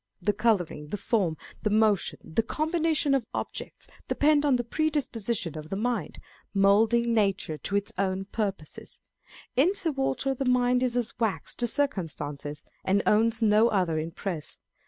The 0.19 0.33
colouring, 0.33 0.87
the 0.87 0.97
form, 0.97 1.37
the 1.61 1.69
motion, 1.69 2.17
the 2.23 2.41
combination 2.41 3.13
of 3.13 3.27
objects 3.35 3.87
depend 4.07 4.47
on 4.47 4.55
the 4.55 4.63
pre 4.63 4.89
disposition 4.89 5.55
of 5.55 5.69
the 5.69 5.75
mind, 5.75 6.17
moulding 6.55 7.13
nature 7.13 7.59
to 7.59 7.75
its 7.75 7.93
own 7.99 8.25
purposes; 8.25 8.99
in 9.55 9.75
Sir 9.75 9.91
Walter 9.91 10.33
the 10.33 10.43
mind 10.45 10.81
is 10.81 10.95
as 10.95 11.13
wax 11.19 11.53
to 11.53 11.67
circum 11.67 12.07
stances, 12.07 12.65
and 12.83 13.03
owns 13.05 13.43
no 13.43 13.67
other 13.67 13.99
impress. 13.99 14.57